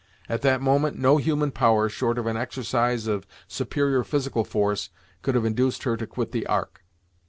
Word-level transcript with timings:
At 0.27 0.41
that 0.41 0.63
moment 0.63 0.97
no 0.97 1.17
human 1.17 1.51
power, 1.51 1.87
short 1.87 2.17
of 2.17 2.25
an 2.25 2.35
exercise 2.35 3.05
of 3.05 3.27
superior 3.47 4.03
physical 4.03 4.43
force, 4.43 4.89
could 5.21 5.35
have 5.35 5.45
induced 5.45 5.83
her 5.83 5.95
to 5.95 6.07
quit 6.07 6.31
the 6.31 6.47
Ark. 6.47 6.83